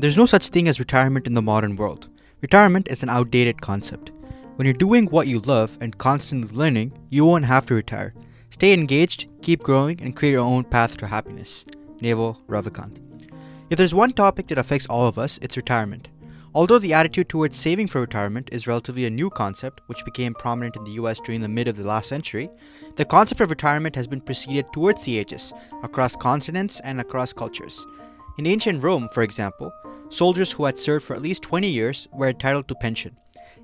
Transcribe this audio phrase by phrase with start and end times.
[0.00, 2.08] There's no such thing as retirement in the modern world.
[2.40, 4.12] Retirement is an outdated concept.
[4.54, 8.14] When you're doing what you love and constantly learning, you won't have to retire.
[8.50, 11.64] Stay engaged, keep growing, and create your own path to happiness.
[12.00, 12.98] Naval Ravikant.
[13.70, 16.06] If there's one topic that affects all of us, it's retirement.
[16.54, 20.76] Although the attitude towards saving for retirement is relatively a new concept, which became prominent
[20.76, 22.48] in the US during the mid of the last century,
[22.94, 27.84] the concept of retirement has been preceded towards the ages, across continents and across cultures.
[28.38, 29.72] In ancient Rome, for example,
[30.10, 33.16] soldiers who had served for at least 20 years were entitled to pension.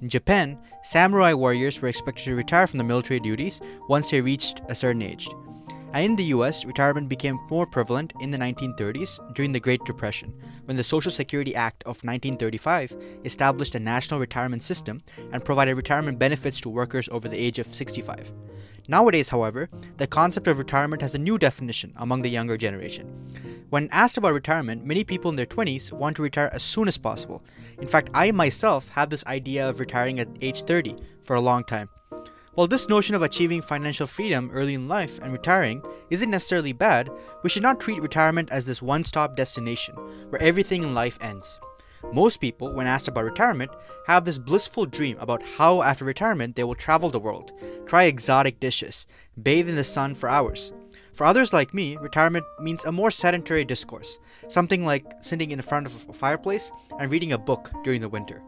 [0.00, 4.62] In Japan, samurai warriors were expected to retire from the military duties once they reached
[4.68, 5.28] a certain age.
[5.92, 10.32] And in the US, retirement became more prevalent in the 1930s during the Great Depression,
[10.66, 16.18] when the Social Security Act of 1935 established a national retirement system and provided retirement
[16.18, 18.32] benefits to workers over the age of 65.
[18.86, 23.06] Nowadays, however, the concept of retirement has a new definition among the younger generation.
[23.70, 26.98] When asked about retirement, many people in their 20s want to retire as soon as
[26.98, 27.42] possible.
[27.80, 31.64] In fact, I myself had this idea of retiring at age 30 for a long
[31.64, 31.88] time.
[32.54, 37.08] While this notion of achieving financial freedom early in life and retiring isn't necessarily bad,
[37.42, 39.94] we should not treat retirement as this one stop destination
[40.30, 41.60] where everything in life ends.
[42.12, 43.70] Most people, when asked about retirement,
[44.06, 47.52] have this blissful dream about how after retirement they will travel the world,
[47.86, 49.06] try exotic dishes,
[49.40, 50.72] bathe in the sun for hours,
[51.20, 55.86] for others like me, retirement means a more sedentary discourse, something like sitting in front
[55.86, 58.42] of a fireplace and reading a book during the winter.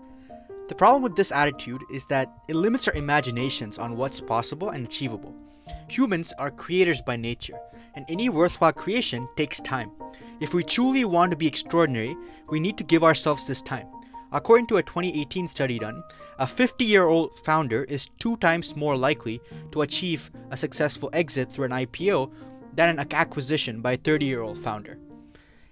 [0.72, 4.86] The problem with this attitude is that it limits our imaginations on what's possible and
[4.86, 5.34] achievable.
[5.88, 7.58] Humans are creators by nature,
[7.94, 9.90] and any worthwhile creation takes time.
[10.40, 12.16] If we truly want to be extraordinary,
[12.48, 13.86] we need to give ourselves this time.
[14.32, 16.02] According to a 2018 study done,
[16.38, 19.42] a 50 year old founder is two times more likely
[19.72, 22.32] to achieve a successful exit through an IPO
[22.72, 24.96] than an acquisition by a 30 year old founder.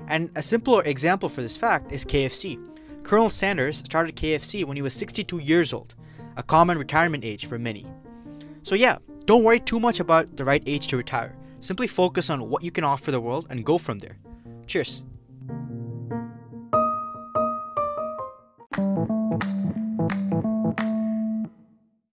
[0.08, 2.69] And a simpler example for this fact is KFC.
[3.02, 5.94] Colonel Sanders started KFC when he was 62 years old,
[6.36, 7.86] a common retirement age for many.
[8.62, 11.36] So, yeah, don't worry too much about the right age to retire.
[11.60, 14.16] Simply focus on what you can offer the world and go from there.
[14.66, 15.04] Cheers.